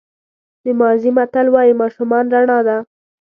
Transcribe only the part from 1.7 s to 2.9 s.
ماشومان رڼا ده.